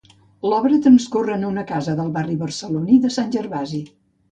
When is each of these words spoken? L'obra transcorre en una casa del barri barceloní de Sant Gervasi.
L'obra 0.51 0.79
transcorre 0.85 1.35
en 1.35 1.45
una 1.51 1.65
casa 1.73 1.95
del 2.01 2.11
barri 2.17 2.39
barceloní 2.41 3.01
de 3.07 3.15
Sant 3.21 3.33
Gervasi. 3.39 3.87